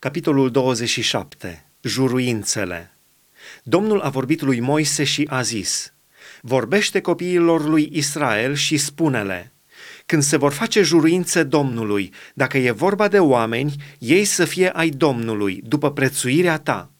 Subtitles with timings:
[0.00, 1.66] Capitolul 27.
[1.82, 2.96] Juruințele.
[3.62, 5.92] Domnul a vorbit lui Moise și a zis,
[6.40, 9.52] Vorbește copiilor lui Israel și spune-le,
[10.06, 14.88] când se vor face juruințe Domnului, dacă e vorba de oameni, ei să fie ai
[14.88, 16.90] Domnului, după prețuirea ta.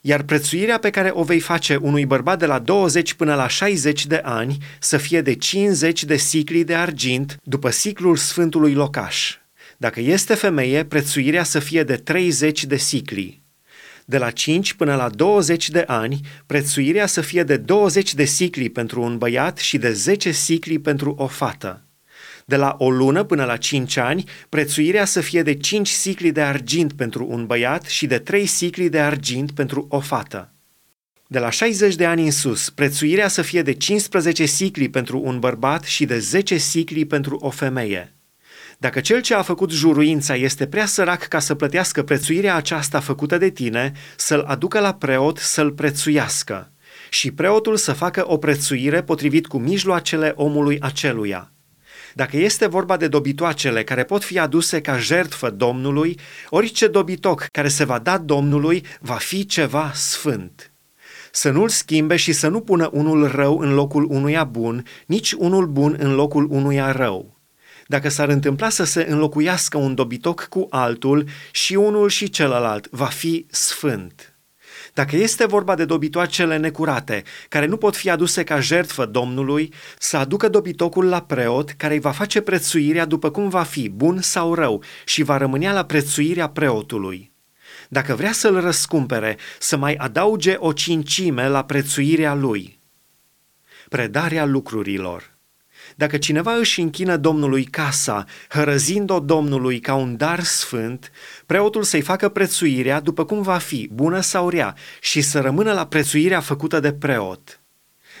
[0.00, 4.06] Iar prețuirea pe care o vei face unui bărbat de la 20 până la 60
[4.06, 9.36] de ani să fie de 50 de sicli de argint, după siclul Sfântului Locaș
[9.76, 13.42] dacă este femeie, prețuirea să fie de 30 de sicli.
[14.04, 18.68] De la 5 până la 20 de ani, prețuirea să fie de 20 de sicli
[18.68, 21.80] pentru un băiat și de 10 sicli pentru o fată.
[22.44, 26.42] De la o lună până la 5 ani, prețuirea să fie de 5 sicli de
[26.42, 30.52] argint pentru un băiat și de 3 sicli de argint pentru o fată.
[31.26, 35.38] De la 60 de ani în sus, prețuirea să fie de 15 sicli pentru un
[35.38, 38.15] bărbat și de 10 sicli pentru o femeie.
[38.78, 43.38] Dacă cel ce a făcut juruința este prea sărac ca să plătească prețuirea aceasta făcută
[43.38, 46.70] de tine, să-l aducă la preot să-l prețuiască
[47.10, 51.52] și preotul să facă o prețuire potrivit cu mijloacele omului aceluia.
[52.14, 57.68] Dacă este vorba de dobitoacele care pot fi aduse ca jertfă Domnului, orice dobitoc care
[57.68, 60.72] se va da Domnului va fi ceva sfânt.
[61.32, 65.66] Să nu-l schimbe și să nu pună unul rău în locul unuia bun, nici unul
[65.66, 67.35] bun în locul unuia rău
[67.86, 73.06] dacă s-ar întâmpla să se înlocuiască un dobitoc cu altul și unul și celălalt, va
[73.06, 74.30] fi sfânt.
[74.94, 80.16] Dacă este vorba de dobitoacele necurate, care nu pot fi aduse ca jertfă Domnului, să
[80.16, 84.54] aducă dobitocul la preot, care îi va face prețuirea după cum va fi, bun sau
[84.54, 87.32] rău, și va rămânea la prețuirea preotului.
[87.88, 92.78] Dacă vrea să-l răscumpere, să mai adauge o cincime la prețuirea lui.
[93.88, 95.30] Predarea lucrurilor–
[95.96, 101.10] dacă cineva își închină Domnului casa, hărăzind-o Domnului ca un dar sfânt,
[101.46, 105.86] preotul să-i facă prețuirea după cum va fi, bună sau rea, și să rămână la
[105.86, 107.60] prețuirea făcută de preot.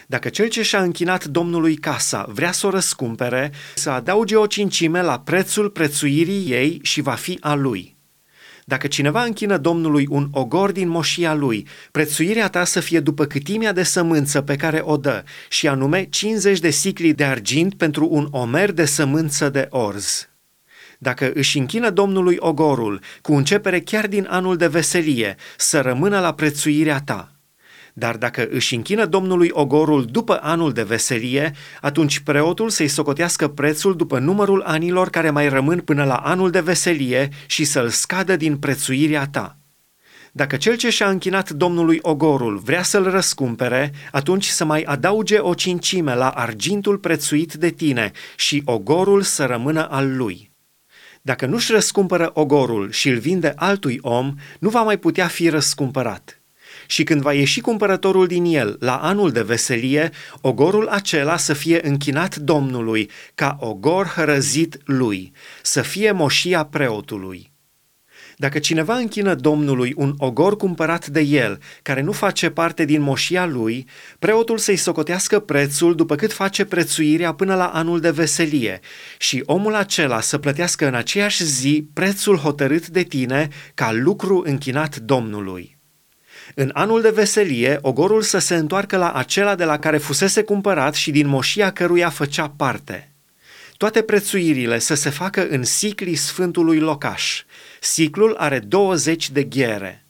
[0.06, 5.02] Dacă cel ce și-a închinat Domnului casa vrea să o răscumpere, să adauge o cincime
[5.02, 7.95] la prețul prețuirii ei și va fi a lui.
[8.68, 13.72] Dacă cineva închină Domnului un ogor din moșia lui, prețuirea ta să fie după câtimea
[13.72, 18.28] de sămânță pe care o dă, și anume 50 de sicli de argint pentru un
[18.30, 20.28] omer de sămânță de orz.
[20.98, 26.34] Dacă își închină Domnului ogorul, cu începere chiar din anul de veselie, să rămână la
[26.34, 27.30] prețuirea ta–
[27.98, 33.96] dar dacă își închină Domnului ogorul după anul de veselie, atunci preotul să-i socotească prețul
[33.96, 38.56] după numărul anilor care mai rămân până la anul de veselie și să-l scadă din
[38.56, 39.58] prețuirea ta.
[40.32, 45.54] Dacă cel ce și-a închinat Domnului ogorul vrea să-l răscumpere, atunci să mai adauge o
[45.54, 50.52] cincime la argintul prețuit de tine și ogorul să rămână al lui.
[51.22, 56.35] Dacă nu-și răscumpără ogorul și îl vinde altui om, nu va mai putea fi răscumpărat
[56.86, 60.10] și când va ieși cumpărătorul din el la anul de veselie,
[60.40, 65.32] ogorul acela să fie închinat Domnului ca ogor hărăzit lui,
[65.62, 67.54] să fie moșia preotului.
[68.38, 73.46] Dacă cineva închină Domnului un ogor cumpărat de el, care nu face parte din moșia
[73.46, 73.86] lui,
[74.18, 78.80] preotul să-i socotească prețul după cât face prețuirea până la anul de veselie
[79.18, 84.96] și omul acela să plătească în aceeași zi prețul hotărât de tine ca lucru închinat
[84.96, 85.75] Domnului.
[86.54, 90.94] În anul de veselie, ogorul să se întoarcă la acela de la care fusese cumpărat
[90.94, 93.10] și din moșia căruia făcea parte.
[93.76, 97.44] Toate prețuirile să se facă în sicli Sfântului Locaș.
[97.80, 100.06] Siclul are 20 de ghere.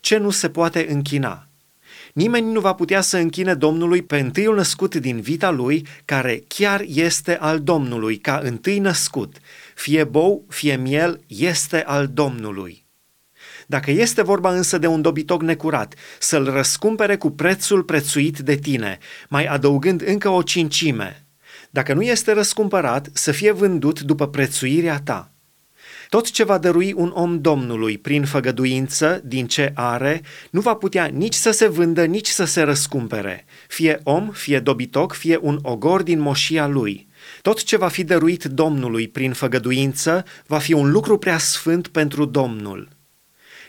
[0.00, 1.48] Ce nu se poate închina?
[2.12, 6.84] Nimeni nu va putea să închine Domnului pe întâiul născut din vita lui, care chiar
[6.86, 9.36] este al Domnului, ca întâi născut.
[9.74, 12.85] Fie bou, fie miel, este al Domnului.
[13.66, 18.98] Dacă este vorba însă de un dobitoc necurat, să-l răscumpere cu prețul prețuit de tine,
[19.28, 21.26] mai adăugând încă o cincime.
[21.70, 25.30] Dacă nu este răscumpărat, să fie vândut după prețuirea ta.
[26.08, 31.04] Tot ce va dărui un om Domnului prin făgăduință din ce are, nu va putea
[31.06, 36.02] nici să se vândă, nici să se răscumpere, fie om, fie dobitoc, fie un ogor
[36.02, 37.08] din moșia lui.
[37.42, 42.24] Tot ce va fi dăruit Domnului prin făgăduință va fi un lucru prea sfânt pentru
[42.24, 42.95] Domnul.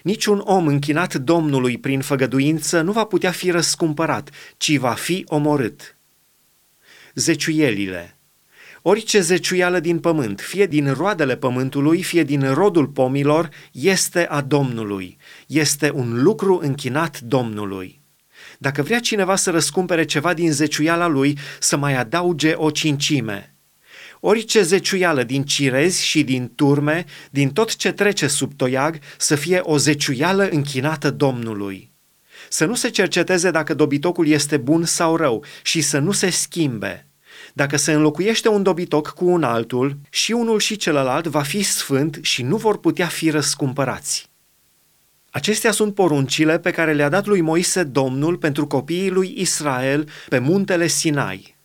[0.07, 5.98] Niciun om închinat Domnului prin făgăduință nu va putea fi răscumpărat, ci va fi omorât.
[7.13, 8.18] Zeciuielile
[8.81, 15.18] Orice zeciuială din pământ, fie din roadele pământului, fie din rodul pomilor, este a Domnului.
[15.48, 18.01] Este un lucru închinat Domnului.
[18.57, 23.51] Dacă vrea cineva să răscumpere ceva din zeciuiala lui, să mai adauge o cincime–
[24.19, 29.59] orice zeciuială din cirezi și din turme, din tot ce trece sub toiag, să fie
[29.63, 31.91] o zeciuială închinată Domnului.
[32.49, 37.07] Să nu se cerceteze dacă dobitocul este bun sau rău și să nu se schimbe.
[37.53, 42.19] Dacă se înlocuiește un dobitoc cu un altul, și unul și celălalt va fi sfânt
[42.21, 44.29] și nu vor putea fi răscumpărați.
[45.29, 50.39] Acestea sunt poruncile pe care le-a dat lui Moise Domnul pentru copiii lui Israel pe
[50.39, 51.56] muntele Sinai.